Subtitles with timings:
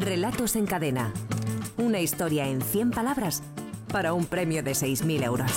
[0.00, 1.12] Relatos en cadena.
[1.76, 3.42] Una historia en 100 palabras
[3.92, 5.50] para un premio de 6.000 euros.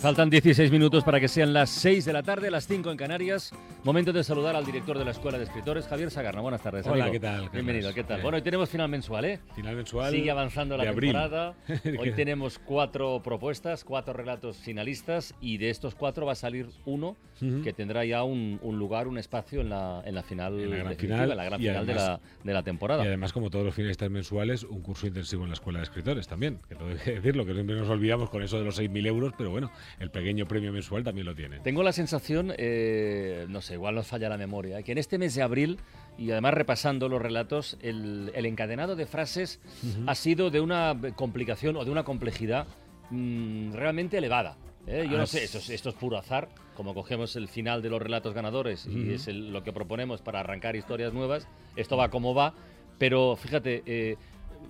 [0.00, 3.52] Faltan 16 minutos para que sean las 6 de la tarde, las 5 en Canarias.
[3.82, 6.42] Momento de saludar al director de la Escuela de Escritores, Javier Sagarna.
[6.42, 6.86] Buenas tardes.
[6.86, 7.48] Hola, ¿qué tal?
[7.48, 8.20] Bienvenido, ¿qué tal?
[8.20, 9.40] Bueno, hoy tenemos final mensual, ¿eh?
[9.56, 10.12] Final mensual.
[10.12, 11.54] Sigue avanzando la temporada.
[11.98, 17.16] Hoy tenemos cuatro propuestas, cuatro relatos finalistas y de estos cuatro va a salir uno
[17.64, 20.96] que tendrá ya un, lugar, un espacio en la, en la final, en la gran
[20.96, 23.02] final, la gran final de, la, de, la, temporada.
[23.02, 26.28] Y además, como todos los finalistas mensuales, un curso intensivo en la Escuela de Escritores
[26.28, 26.60] también.
[26.68, 29.50] Que hay que decirlo, que siempre nos olvidamos con eso de los 6.000 euros, pero
[29.50, 31.60] bueno, el pequeño premio mensual también lo tiene.
[31.60, 35.34] Tengo la sensación, eh, no sé, igual nos falla la memoria, que en este mes
[35.34, 35.78] de abril,
[36.18, 39.60] y además repasando los relatos, el, encadenado de frases
[40.06, 42.66] ha sido de una complicación o de una complejidad
[43.10, 44.56] mm, realmente elevada.
[44.86, 45.06] ¿eh?
[45.10, 47.90] Yo no ah, sé, esto es, esto es, puro azar, como cogemos el final de
[47.90, 51.46] los relatos ganadores y es lo que proponemos para arrancar historias nuevas,
[51.76, 52.54] esto va como va,
[52.98, 54.16] pero fíjate, eh,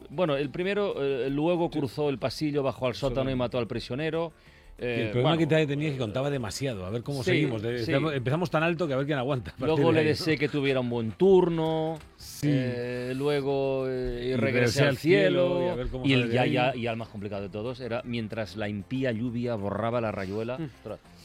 [0.08, 0.94] bueno, el primero
[1.28, 4.32] luego cruzó el pasillo, bajó al sótano y mató al prisionero.
[4.80, 6.86] Eh, el problema que tenía es que contaba demasiado.
[6.86, 7.62] A ver cómo seguimos.
[7.62, 9.52] Empezamos tan alto que a ver quién aguanta.
[9.58, 11.98] Luego le deseé que tuviera un buen turno.
[12.42, 15.76] Eh, luego eh, regresé al cielo.
[16.02, 19.54] y, el ya, ya, y al más complicado de todos era mientras la impía lluvia
[19.54, 20.56] borraba la rayuela.
[20.58, 20.70] Mm.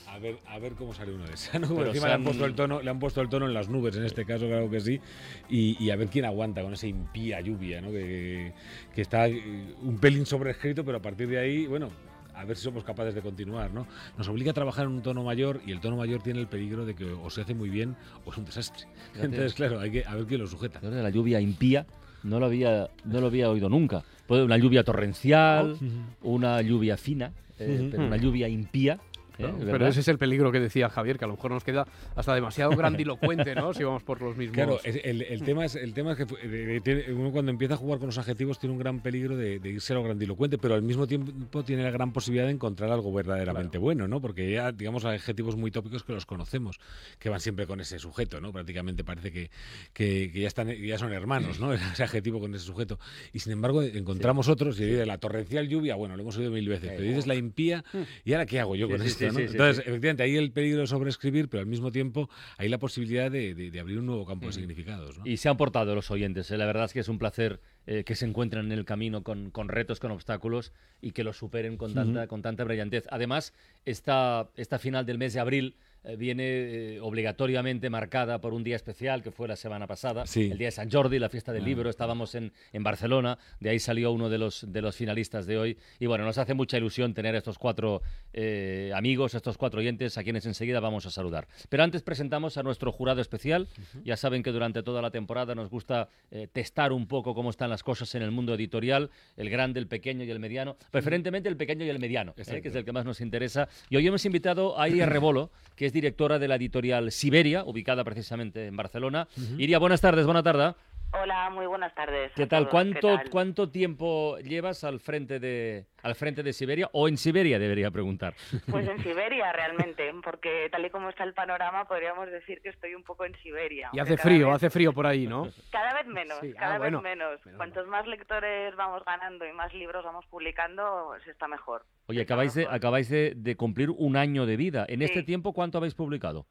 [0.07, 1.55] A ver, a ver cómo sale uno de esas.
[1.55, 4.05] Encima le, han puesto el tono, le han puesto el tono en las nubes, en
[4.05, 5.01] este caso, claro que sí.
[5.49, 7.91] Y, a ver quién aguanta con esa impía lluvia, ¿no?
[7.91, 8.53] que,
[8.93, 11.89] que está un pelín sobrescrito, pero a partir de ahí, bueno,
[12.35, 13.87] a ver si somos capaces de continuar, ¿no?
[14.17, 16.85] Nos obliga a trabajar en un tono mayor y el tono mayor tiene el peligro
[16.85, 18.87] de que o se hace muy bien o es un desastre.
[19.15, 20.79] Entonces, claro, hay que a ver quién lo sujeta.
[20.81, 21.85] La lluvia impía
[22.25, 24.03] no lo había, no lo había oído nunca.
[24.27, 25.77] Puede una lluvia torrencial,
[26.23, 28.99] una lluvia fina, eh, pero una lluvia impía
[29.37, 29.53] ¿Eh?
[29.59, 32.33] Pero ese es el peligro que decía Javier, que a lo mejor nos queda hasta
[32.33, 33.73] demasiado grandilocuente, ¿no?
[33.73, 34.55] Si vamos por los mismos.
[34.55, 38.17] Claro, el, tema, es, el tema es que uno cuando empieza a jugar con los
[38.17, 41.83] adjetivos tiene un gran peligro de, irse a lo grandilocuente, pero al mismo tiempo tiene
[41.83, 44.21] la gran posibilidad de encontrar algo verdaderamente bueno, ¿no?
[44.21, 46.79] Porque ya, digamos, hay adjetivos muy tópicos que los conocemos,
[47.19, 48.51] que van siempre con ese sujeto, ¿no?
[48.51, 49.49] Prácticamente parece que,
[49.93, 51.73] que, ya, están, ya son hermanos, ¿no?
[51.95, 52.99] Ese adjetivo con ese sujeto.
[53.33, 56.67] Y sin embargo, encontramos otros, y de la torrencial lluvia, bueno, lo hemos oído mil
[56.67, 57.83] veces, pero dices la impía,
[58.23, 59.24] ¿y ahora qué hago yo con esto?
[59.27, 63.71] Entonces, efectivamente, ahí el peligro de sobreescribir, pero al mismo tiempo hay la posibilidad de,
[63.79, 65.19] abrir un nuevo campo de significados.
[65.23, 66.49] Y se han portado los oyentes.
[66.51, 66.57] ¿eh?
[66.57, 69.51] La verdad es que es un placer eh, que se encuentren en el camino con,
[69.67, 70.71] retos, con obstáculos
[71.01, 73.05] y que los superen con tanta, con tanta brillantez.
[73.09, 73.53] Además,
[73.85, 75.75] esta, esta final del mes de abril
[76.05, 80.57] eh, viene eh, obligatoriamente marcada por un día especial que fue la semana pasada, el
[80.57, 81.65] día de San Jordi, la fiesta del ah.
[81.65, 81.89] libro.
[81.89, 85.77] Estábamos en, en, Barcelona, de ahí salió uno de los, de los finalistas de hoy.
[85.99, 90.17] Y bueno, nos hace mucha ilusión tener a estos cuatro eh, amigos, estos cuatro oyentes,
[90.17, 91.47] a quienes enseguida vamos a saludar.
[91.69, 93.67] Pero antes presentamos a nuestro jurado especial.
[94.03, 96.09] Ya saben que durante toda la temporada nos gusta
[96.51, 100.23] testar un poco cómo están las cosas en el mundo editorial, el grande, el pequeño
[100.23, 103.21] y el mediano, preferentemente el pequeño y el mediano, que es el que más nos
[103.21, 103.67] interesa.
[103.89, 108.03] Y hoy hemos invitado a Iria Rebolo, que es directora de la editorial Siberia, ubicada
[108.03, 109.27] precisamente en Barcelona.
[109.57, 110.75] Iria, buenas tardes, buena tarde.
[111.21, 112.31] Hola, muy buenas tardes.
[112.35, 112.67] ¿Qué tal?
[112.69, 117.89] ¿Cuánto, ¿Cuánto tiempo llevas al frente de al frente de Siberia o en Siberia debería
[117.89, 118.35] preguntar?
[118.69, 122.95] Pues en Siberia realmente, porque tal y como está el panorama podríamos decir que estoy
[122.95, 123.89] un poco en Siberia.
[123.93, 125.47] Y hace frío, hace frío por ahí, ¿no?
[125.71, 127.39] Cada vez menos, ah, cada vez menos.
[127.55, 131.85] Cuantos más lectores vamos ganando y más libros vamos publicando, se está mejor.
[132.07, 134.85] Oye, acabáis de acabáis de, cumplir un año de vida.
[134.87, 136.45] En este tiempo, ¿cuánto habéis publicado?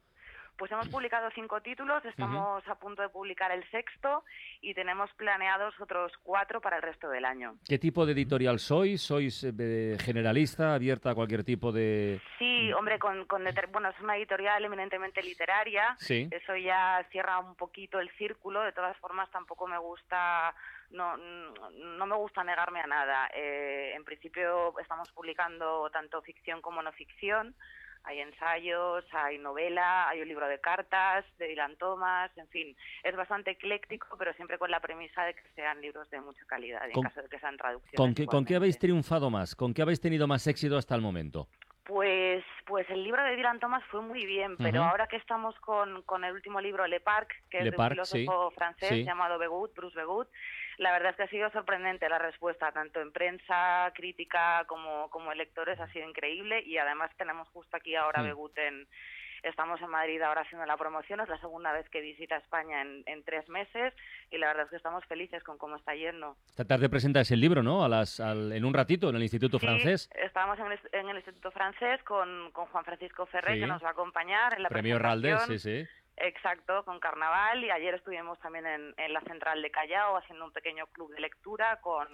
[0.57, 4.25] Pues hemos publicado cinco títulos, estamos a punto de publicar el sexto
[4.61, 7.57] y tenemos planeados otros cuatro para el resto del año.
[7.69, 9.03] ¿Qué tipo de editorial sois?
[9.03, 12.21] ¿Sois eh, generalista, abierta a cualquier tipo de...?
[12.39, 13.27] Sí, hombre, con,
[13.73, 15.97] bueno, es una editorial eminentemente literaria.
[15.99, 16.29] Sí.
[16.31, 18.63] Eso ya cierra un poquito el círculo.
[18.63, 20.55] De todas formas, tampoco me gusta
[20.91, 23.29] no, no me gusta negarme a nada.
[23.35, 27.55] Eh, en principio estamos publicando tanto ficción como no ficción.
[28.05, 33.17] Hay ensayos, hay novela, hay un libro de cartas de Dylan Thomas, en fin, es
[33.17, 37.03] bastante ecléctico, pero siempre con la premisa de que sean libros de mucha calidad, en
[37.03, 37.97] caso de que sean traducciones.
[37.97, 39.57] ¿Con qué, ¿Con qué habéis triunfado más?
[39.57, 41.49] ¿Con qué habéis tenido más éxito hasta el momento?
[41.85, 42.24] Pues,
[42.67, 46.25] pues el libro de Dylan Thomas fue muy bien, pero ahora que estamos con, con,
[46.25, 50.29] el último libro, Le Parc, que es de un filósofo francés llamado Begut, Bruce Begut,
[50.79, 55.31] la verdad es que ha sido sorprendente la respuesta, tanto en prensa, crítica como, como
[55.33, 58.87] en lectores, ha sido increíble y además tenemos justo aquí ahora Begut en,
[59.45, 63.25] Estamos en Madrid ahora haciendo la promoción, es la segunda vez que visita España en,
[63.25, 63.93] tres meses
[64.31, 66.37] y la verdad es que estamos felices con cómo está yendo.
[66.49, 67.85] Esta tarde presentas el libro, ¿no?
[67.85, 70.11] A las, en un ratito en el Instituto Francés.
[70.15, 74.63] Estamos en el, Instituto Francés con, Juan Francisco Ferrer, que nos va a acompañar en
[74.63, 75.87] la Premio Raldés, sí, sí.
[76.17, 80.53] Exacto, con Carnaval y ayer estuvimos también en, en la central de Callao haciendo un
[80.53, 82.09] pequeño club de lectura con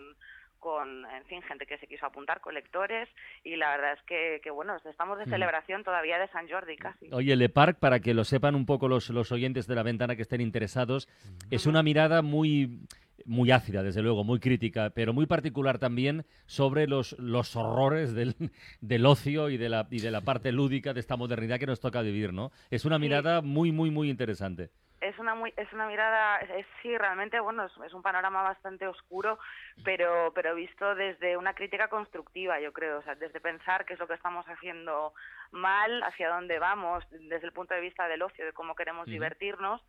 [0.61, 3.09] con, en fin, gente que se quiso apuntar, colectores,
[3.43, 7.09] y la verdad es que, que bueno, estamos de celebración todavía de San Jordi casi.
[7.13, 10.17] Oye, Le Parc, para que lo sepan un poco los, los oyentes de la ventana
[10.17, 11.09] que estén interesados,
[11.51, 12.81] es una mirada muy
[13.27, 18.35] muy ácida, desde luego, muy crítica, pero muy particular también sobre los, los horrores del,
[18.81, 21.81] del ocio y de, la, y de la parte lúdica de esta modernidad que nos
[21.81, 22.51] toca vivir, ¿no?
[22.71, 24.71] Es una mirada muy, muy, muy interesante
[25.01, 29.39] es una muy, es una mirada es, sí realmente bueno es, un panorama bastante oscuro
[29.85, 34.01] pero pero visto desde una crítica constructiva yo creo o sea desde pensar qué es
[34.01, 35.15] lo que estamos haciendo
[35.53, 39.83] mal hacia dónde vamos desde el punto de vista del ocio de cómo queremos divertirnos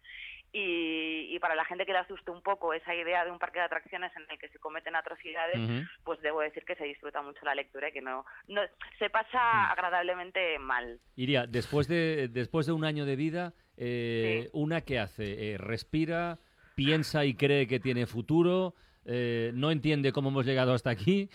[0.53, 3.65] y, para la gente que le asuste un poco esa idea de un parque de
[3.65, 7.55] atracciones en el que se cometen atrocidades, pues debo decir que se disfruta mucho la
[7.55, 8.61] lectura y que no, no
[8.99, 10.99] se pasa agradablemente mal.
[11.15, 15.53] Iria, después de, después de un año de vida, eh, ¿una qué hace?
[15.53, 16.37] Eh, ¿Respira?
[16.75, 18.75] ¿Piensa y cree que tiene futuro?
[19.05, 21.29] Eh, no entiende cómo hemos llegado hasta aquí.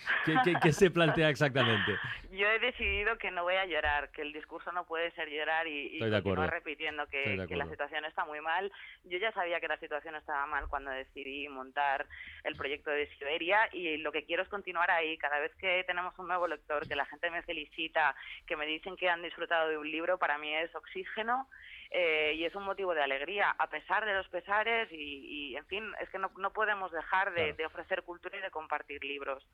[0.62, 1.96] ¿Qué, se plantea exactamente?
[2.30, 5.66] Yo he decidido que no voy a llorar, que el discurso no puede ser llorar
[5.66, 8.70] y, y continuar repitiendo que, la situación está muy mal.
[9.04, 12.06] Yo ya sabía que la situación estaba mal cuando decidí montar
[12.44, 15.18] el proyecto de Siberia y lo que quiero es continuar ahí.
[15.18, 18.14] Cada vez que tenemos un nuevo lector, que la gente me felicita,
[18.46, 21.48] que me dicen que han disfrutado de un libro, para mí es oxígeno
[21.90, 25.84] eh, y es un motivo de alegría, a pesar de los pesares y, en fin,
[26.00, 29.46] es que no, no podemos dejar de, ofrecer cultura y de compartir libros.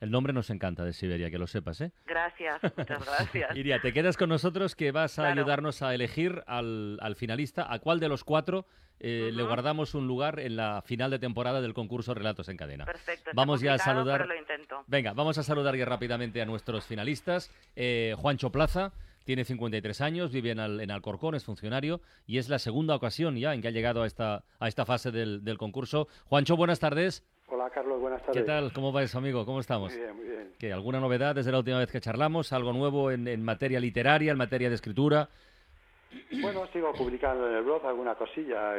[0.00, 1.90] El nombre nos encanta de Siberia, que lo sepas, ¿eh?
[2.04, 3.56] Gracias, muchas gracias.
[3.56, 7.72] Iria, te quedas con nosotros que vas a ayudarnos a elegir al, al, finalista.
[7.72, 8.66] ¿A cuál de los cuatro
[9.00, 12.84] eh, le guardamos un lugar en la final de temporada del concurso Relatos en Cadena?
[12.84, 13.30] Perfecto.
[13.34, 14.20] Vamos ya a saludar.
[14.22, 14.84] Pero lo intento.
[14.86, 17.50] Venga, vamos a saludar ya rápidamente a nuestros finalistas.
[17.74, 18.92] Eh, Juancho Plaza,
[19.26, 23.52] tiene 53 años, vive en, en, Alcorcón, es funcionario y es la segunda ocasión ya
[23.52, 26.06] en que ha llegado a esta, a esta fase del, concurso.
[26.26, 27.24] Juancho, buenas tardes.
[27.48, 28.40] Hola Carlos, buenas tardes.
[28.40, 28.72] ¿Qué tal?
[28.72, 29.44] ¿Cómo va eso, amigo?
[29.44, 29.92] ¿Cómo estamos?
[29.92, 30.52] Muy bien, muy bien.
[30.58, 32.52] ¿Qué, ¿Alguna novedad desde la última vez que charlamos?
[32.52, 35.28] ¿Algo nuevo en, en materia literaria, en materia de escritura?
[36.40, 38.74] Bueno, sigo publicando en el blog alguna cosilla,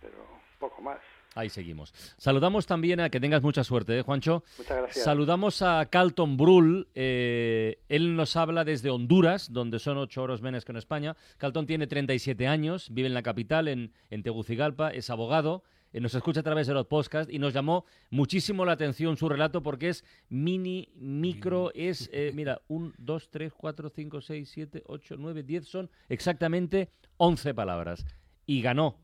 [0.00, 0.16] pero
[0.58, 0.98] poco más.
[1.34, 1.94] Ahí seguimos.
[2.18, 4.44] Saludamos también a que tengas mucha suerte, ¿eh, Juancho.
[4.58, 5.04] Muchas gracias.
[5.04, 6.88] Saludamos a Calton Brull.
[6.94, 11.16] Eh, él nos habla desde Honduras, donde son ocho horas menos que en España.
[11.38, 13.92] Calton tiene 37 años, vive en la capital, en,
[14.22, 15.62] Tegucigalpa, es abogado.
[15.94, 19.28] Eh, nos escucha a través de los podcasts y nos llamó muchísimo la atención su
[19.28, 25.16] relato porque es mini, micro, es, mira, un, dos, tres, cuatro, cinco, seis, siete, ocho,
[25.18, 28.04] nueve, diez, son exactamente 11 palabras.
[28.44, 29.01] Y ganó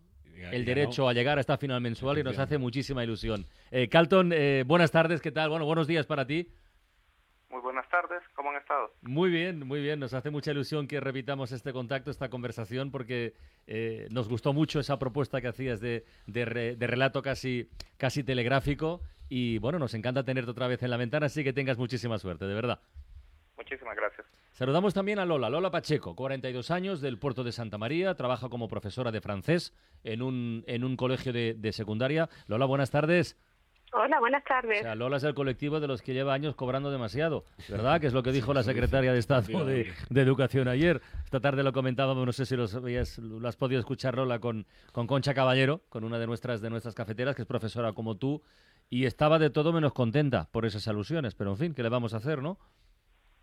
[0.52, 3.44] el derecho a llegar a esta final mensual y nos hace muchísima ilusión.
[3.70, 5.50] Eh, Calton, eh, buenas tardes, ¿qué tal?
[5.50, 6.48] Bueno, buenos días para ti.
[7.50, 8.92] Muy buenas tardes, ¿cómo han estado?
[9.00, 9.98] Muy bien, muy bien.
[9.98, 13.34] Nos hace mucha ilusión que repitamos este contacto, esta conversación, porque
[13.66, 19.00] eh, nos gustó mucho esa propuesta que hacías de, de, de, relato casi, casi telegráfico.
[19.30, 22.46] Y bueno, nos encanta tenerte otra vez en la ventana, así que tengas muchísima suerte,
[22.46, 22.80] de verdad.
[23.68, 24.26] Muchísimas gracias.
[24.52, 28.66] Saludamos también a Lola, Lola Pacheco, 42 años, del puerto de Santa María, trabaja como
[28.66, 29.74] profesora de francés
[30.04, 32.30] en un, en un colegio de, secundaria.
[32.46, 33.36] Lola, buenas tardes.
[33.92, 34.82] Hola, buenas tardes.
[34.84, 38.00] Lo Lola es el colectivo de los que lleva años cobrando demasiado, ¿verdad?
[38.00, 41.02] Que es lo que dijo la secretaria de Estado de, Educación ayer.
[41.24, 45.34] Esta tarde lo comentábamos, no sé si lo, has podido escuchar, Lola, con, con Concha
[45.34, 48.42] Caballero, con una de nuestras, de nuestras cafeteras, que es profesora como tú,
[48.88, 51.34] y estaba de todo menos contenta por esas alusiones.
[51.34, 52.58] Pero en fin, ¿qué le vamos a hacer, no?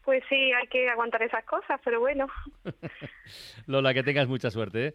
[0.06, 2.28] Pues sí, hay que aguantar esas cosas, pero bueno.
[3.66, 4.88] Lola, que tengas mucha suerte.
[4.88, 4.94] ¿eh?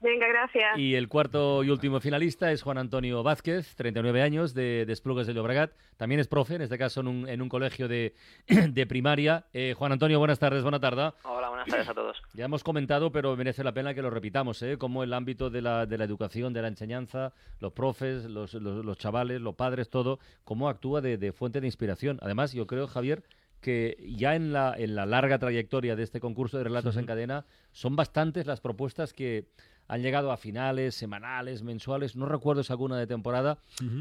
[0.00, 0.78] Venga, gracias.
[0.78, 5.34] Y el cuarto y último finalista es Juan Antonio Vázquez, 39 años, de Desplugues de
[5.34, 5.72] Llobregat.
[5.96, 8.14] También es profe, en este caso en un, en un colegio de,
[8.46, 9.46] de primaria.
[9.54, 11.10] Eh, Juan Antonio, buenas tardes, buena tarde.
[11.24, 12.22] Hola, buenas tardes a todos.
[12.34, 14.76] Ya hemos comentado, pero merece la pena que lo repitamos, ¿eh?
[14.76, 18.98] Cómo el ámbito de la, de la educación, de la enseñanza, los profes, los, los,
[18.98, 22.18] chavales, los padres, todo, cómo actúa de, de fuente de inspiración.
[22.22, 23.22] Además, yo creo, Javier,
[23.64, 27.46] que ya en la, en la larga trayectoria de este concurso de relatos en cadena
[27.72, 29.46] son bastantes las propuestas que
[29.88, 33.58] han llegado a finales, semanales, mensuales, no recuerdo si alguna de temporada,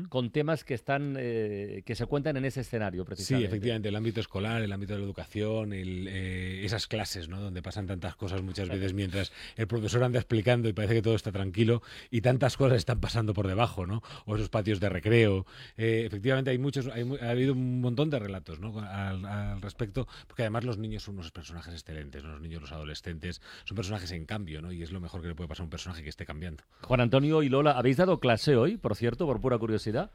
[0.10, 3.48] con temas que están eh, que se cuentan en ese escenario, precisamente.
[3.48, 7.40] Sí, efectivamente, el ámbito escolar, el ámbito de la educación, eh, esas clases, ¿no?
[7.42, 11.16] Donde pasan tantas cosas muchas veces mientras el profesor anda explicando y parece que todo
[11.16, 14.02] está tranquilo y tantas cosas están pasando por debajo, ¿no?
[14.26, 15.46] O esos patios de recreo.
[15.78, 18.80] Eh, efectivamente, hay muchos, ha habido un montón de relatos, ¿no?
[18.80, 23.76] Al, respecto, porque además los niños son unos personajes excelentes, los niños, los adolescentes, son
[23.76, 24.72] personajes en cambio, ¿no?
[24.72, 26.64] Y es lo mejor que le puede pasar a un personaje que esté cambiando.
[26.84, 30.12] Juan Antonio y Lola, ¿habéis dado clase hoy, por cierto, por pura curiosidad?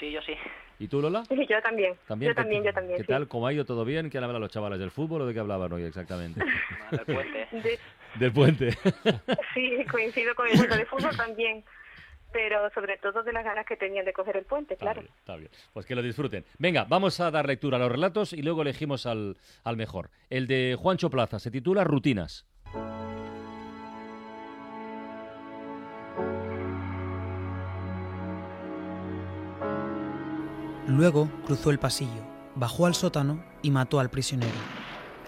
[0.00, 0.32] Sí, yo sí.
[0.78, 1.22] ¿Y tú, Lola?
[1.26, 1.92] Sí, yo también.
[1.92, 2.96] Yo también, yo también.
[2.96, 3.28] ¿Qué tal?
[3.28, 4.08] ¿Cómo ha ido todo bien?
[4.08, 6.40] ¿Quién hablan los chavales del fútbol o de qué hablaban hoy exactamente?
[6.90, 7.48] del puente.
[8.14, 8.70] Del puente.
[9.52, 11.64] sí, coincido con el juego de fútbol también
[12.32, 15.02] pero sobre todo de las ganas que tenían de coger el puente, claro.
[15.02, 16.44] Está bien, Pues que lo disfruten.
[16.58, 20.10] Venga, vamos a dar lectura a los relatos y luego elegimos al, al mejor.
[20.30, 22.44] El de Juancho Plaza se titula Rutinas.
[30.94, 32.22] Luego cruzó el pasillo,
[32.54, 34.54] bajó al sótano y mató al prisionero.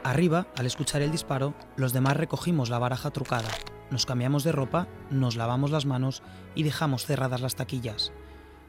[0.04, 3.48] Arriba, al escuchar el disparo, los demás recogimos la baraja trucada,
[3.90, 6.22] nos cambiamos de ropa, nos lavamos las manos
[6.54, 8.12] y dejamos cerradas las taquillas.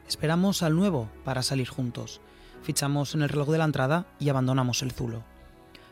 [0.08, 2.20] Esperamos al nuevo para salir juntos.
[2.62, 5.22] Fichamos en el reloj de la entrada y abandonamos el zulo.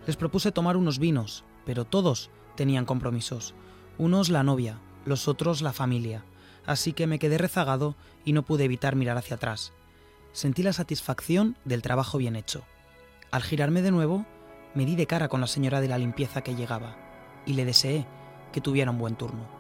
[0.09, 3.55] Les propuse tomar unos vinos, pero todos tenían compromisos.
[3.97, 6.25] Unos la novia, los otros la familia.
[6.67, 7.95] Así que me quedé rezagado
[8.25, 9.73] y no pude evitar mirar hacia atrás
[10.37, 12.63] sentí la satisfacción del trabajo bien hecho.
[13.31, 14.27] Al girarme de nuevo,
[14.75, 16.95] me di de cara con la señora de la limpieza que llegaba
[17.47, 18.07] y le deseé
[18.53, 19.56] que tuviera un buen turno.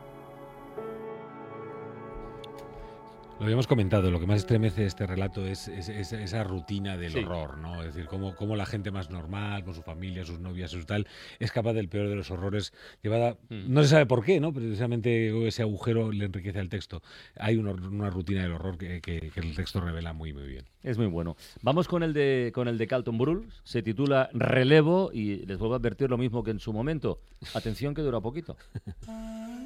[3.39, 7.83] Lo habíamos comentado, lo que más estremece este relato es, esa rutina del horror, ¿no?
[7.83, 11.07] Es decir, cómo, cómo, la gente más normal, con su familia, sus novias, su tal,
[11.39, 13.73] es capaz del peor de los horrores llevada, mm.
[13.73, 14.55] no se sabe por qué, ¿no?
[14.55, 17.03] Precisamente ese agujero le enriquece al texto.
[17.39, 19.03] Hay una, rutina del horror que,
[19.37, 20.65] el texto revela muy, muy bien.
[20.83, 21.37] Es muy bueno.
[21.61, 25.75] Vamos con el de, con el de Calton Brull, se titula Relevo y les vuelvo
[25.75, 27.21] a advertir lo mismo que en su momento.
[27.53, 28.57] Atención que dura poquito.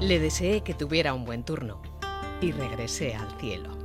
[0.00, 1.82] Le deseé que tuviera un buen turno
[2.40, 3.79] y regresé al cielo.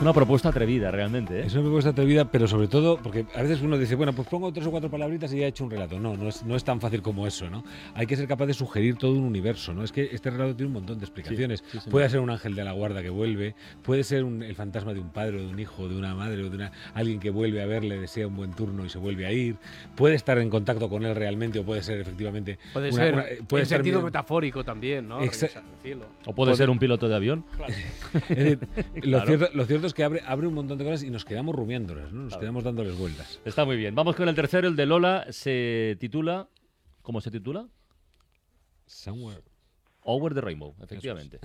[0.00, 1.40] Una propuesta atrevida, realmente.
[1.40, 1.46] ¿eh?
[1.46, 4.52] Es una propuesta atrevida, pero sobre todo, porque a veces uno dice, bueno, pues pongo
[4.52, 5.98] tres o cuatro palabritas y ya he hecho un relato.
[5.98, 7.64] No, no es, no es tan fácil como eso, ¿no?
[7.94, 9.82] Hay que ser capaz de sugerir todo un universo, ¿no?
[9.82, 11.64] Es que este relato tiene un montón de explicaciones.
[11.90, 15.10] puede ser un ángel de la guarda que vuelve, puede ser el fantasma de un
[15.10, 17.66] padre o de un hijo, de una madre o de una, alguien que vuelve a
[17.66, 19.56] verle, desea un buen turno y se vuelve a ir.
[19.96, 22.56] Puede estar en contacto con él realmente o puede ser efectivamente.
[22.72, 25.18] Puede ser puede en sentido metafórico también, ¿no?
[26.24, 27.44] O puede ser un piloto de avión.
[29.02, 32.12] lo, cierto, lo cierto que abre, abre un montón de cosas y nos quedamos rumiándolas,
[32.12, 32.22] ¿no?
[32.22, 33.40] Nos quedamos dándoles vueltas.
[33.44, 33.94] Está muy bien.
[33.94, 35.26] Vamos con el tercero, el de Lola.
[35.30, 36.48] Se titula.
[37.02, 37.68] ¿Cómo se titula?
[38.86, 39.42] Somewhere.
[40.02, 41.38] Over the Rainbow, efectivamente.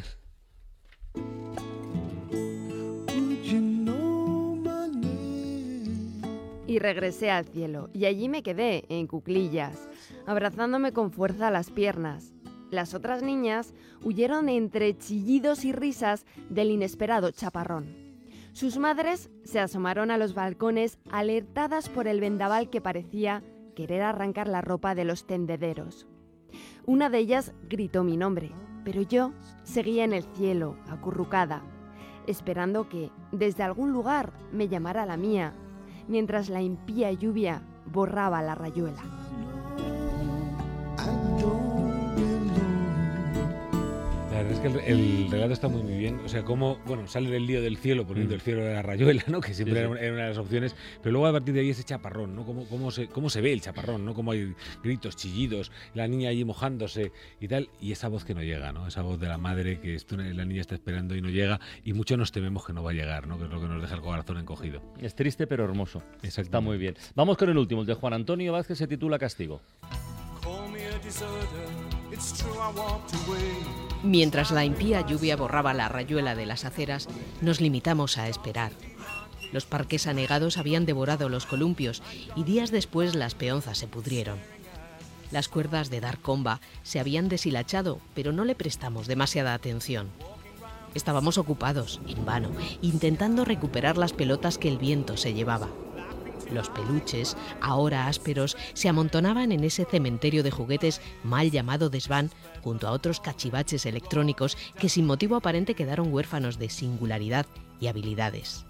[6.66, 9.88] Y regresé al cielo, y allí me quedé, en cuclillas,
[10.26, 12.34] abrazándome con fuerza las piernas.
[12.72, 18.02] Las otras niñas huyeron entre chillidos y risas del inesperado chaparrón.
[18.53, 23.43] Sus madres se asomaron a los balcones alertadas por el vendaval que parecía
[23.75, 26.05] querer arrancar la ropa de los tendederos.
[26.86, 28.51] Una de ellas gritó mi nombre,
[28.86, 29.33] pero yo
[29.63, 31.63] seguía en el cielo, acurrucada,
[32.27, 35.53] esperando que desde algún lugar me llamara la mía,
[36.07, 39.23] mientras la impía lluvia borraba la rayuela.
[44.63, 46.20] Que el, relato está muy, muy bien.
[46.24, 48.36] O sea, cómo, bueno, sale del lío del cielo poniendo mm.
[48.36, 49.41] el cielo de la rayuela, ¿no?
[49.43, 50.75] Que siempre Era, una de las opciones.
[51.01, 52.46] Pero luego a partir de ahí ese chaparrón, ¿no?
[52.46, 54.13] Cómo, cómo, se, cómo se ve el chaparrón, ¿no?
[54.13, 57.70] Cómo hay gritos, chillidos, la niña allí mojándose y tal.
[57.82, 58.88] Y esa voz que no llega, ¿no?
[58.88, 61.60] Esa voz de la madre que esto, la niña está esperando y no llega.
[61.84, 63.38] Y mucho nos tememos que no va a llegar, ¿no?
[63.38, 64.82] Que es lo que nos deja el corazón encogido.
[65.01, 66.01] Es triste pero hermoso.
[66.22, 66.96] Está muy bien.
[67.15, 69.62] Vamos con el último, el de Juan Antonio Vázquez, se titula Castigo.
[74.03, 77.07] Mientras la impía lluvia borraba la rayuela de las aceras,
[77.41, 78.72] nos limitamos a esperar.
[79.51, 82.01] Los parques anegados habían devorado los columpios
[82.36, 84.39] y días después las peonzas se pudrieron.
[85.31, 90.10] Las cuerdas de dar comba se habían deshilachado, pero no le prestamos demasiada atención.
[90.93, 95.69] Estábamos ocupados, en vano, intentando recuperar las pelotas que el viento se llevaba.
[96.52, 102.30] Los peluches, ahora ásperos, se amontonaban en ese cementerio de juguetes mal llamado desván,
[102.62, 107.46] junto a otros cachivaches electrónicos que sin motivo aparente quedaron huérfanos de singularidad
[107.80, 108.66] y habilidades.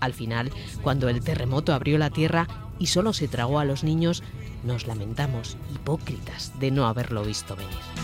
[0.00, 0.50] Al final,
[0.82, 4.22] cuando el terremoto abrió la tierra y solo se tragó a los niños,
[4.64, 7.99] nos lamentamos, hipócritas, de no haberlo visto venir.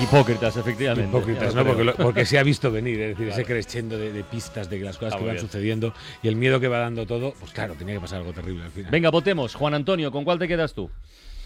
[0.00, 1.08] Hipócritas, efectivamente.
[1.08, 1.64] Hipócritas, ¿no?
[1.96, 5.26] Porque, se ha visto venir, es decir, ese crescendo de, pistas de las cosas que
[5.26, 8.32] van sucediendo y el miedo que va dando todo, pues claro, tenía que pasar algo
[8.32, 8.90] terrible al final.
[8.90, 9.54] Venga, votemos.
[9.54, 10.90] Juan Antonio, ¿con cuál te quedas tú?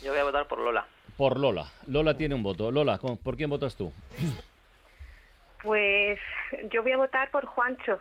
[0.02, 0.86] Yo voy a votar por Lola.
[1.16, 1.66] Por Lola.
[1.86, 2.70] Lola tiene un voto.
[2.70, 3.92] Lola, ¿por quién votas tú?
[5.62, 6.18] Pues
[6.70, 8.00] yo voy a votar por Juancho.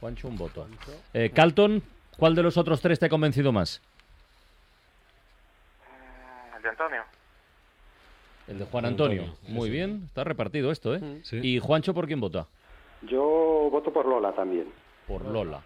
[0.00, 0.66] Juancho, un voto.
[1.14, 1.82] Eh, Calton,
[2.16, 3.80] ¿cuál de los otros tres te ha convencido más?
[6.56, 7.04] El de Antonio.
[8.48, 9.24] El de Juan Antonio.
[9.48, 11.22] Muy bien, está repartido esto, ¿eh?
[11.42, 12.48] ¿Y Juancho por quién vota?
[13.02, 14.66] Yo voto por Lola también.
[15.06, 15.60] Por Lola,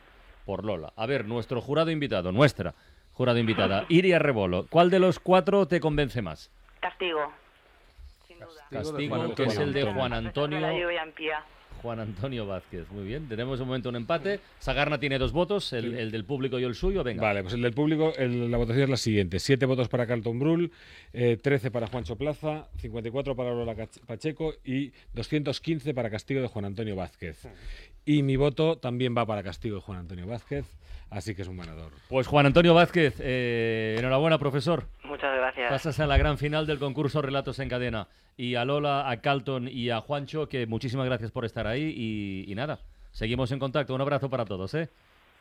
[0.45, 0.92] por Lola.
[0.97, 2.75] A ver, nuestro jurado invitado, nuestra
[3.16, 6.50] jurado invitada, Iria Rebolo, ¿cuál de los cuatro te convence más?
[6.80, 7.33] Castigo.
[8.71, 10.61] Castigo, que es el de Juan Antonio.
[11.83, 12.91] Juan Antonio Vázquez.
[12.91, 14.41] Muy bien, tenemos un momento un empate.
[14.59, 17.05] Sagarna tiene dos votos, el, del público y el suyo.
[17.05, 17.23] Venga.
[17.23, 20.73] Vale, pues el del público, la votación es la siguiente: siete votos para Carlton Brul,
[21.12, 23.76] eh, 13 para Juancho Plaza, 54 para Lola
[24.07, 27.47] Pacheco y 215 para Castigo de Juan Antonio Vázquez.
[28.07, 30.65] Y mi voto también va para Castigo de Juan Antonio Vázquez.
[31.11, 31.93] Así que es un ganador.
[32.09, 34.85] Pues Juan Antonio Vázquez, eh, enhorabuena, profesor.
[35.05, 35.71] Muchas gracias.
[35.71, 38.09] Pasas a la gran final del concurso Relatos en Cadena.
[38.37, 42.45] Y a Lola, a Calton y a Juancho, que muchísimas gracias por estar ahí.
[42.47, 42.81] Y, nada,
[43.13, 43.95] seguimos en contacto.
[43.95, 44.89] Un abrazo para todos, ¿eh?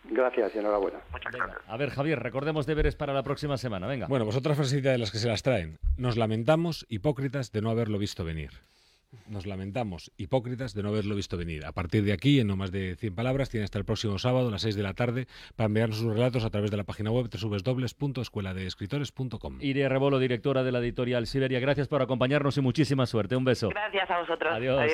[0.06, 1.00] Gracias y enhorabuena.
[1.12, 1.58] Muchas gracias.
[1.68, 3.88] A ver, Javier, recordemos deberes para la próxima semana.
[3.88, 4.08] Venga.
[4.08, 5.78] Bueno, pues otra frasecita de las que se las traen.
[5.98, 8.52] Nos lamentamos, hipócritas, de no haberlo visto venir.
[9.28, 11.66] Nos lamentamos, hipócritas, de no haberlo visto venir.
[11.66, 14.50] A partir de aquí, en no más de 100 palabras, tiene hasta el próximo sábado
[14.50, 17.12] a las 6 de la tarde para enviarnos sus relatos a través de la página
[17.12, 19.58] web www.escueladeescritores.com.
[19.62, 23.36] Iria Rebolo, directora de la editorial Siberia, gracias por acompañarnos y muchísima suerte.
[23.36, 23.70] Un beso.
[23.70, 24.52] Gracias a vosotros.
[24.54, 24.92] Adiós.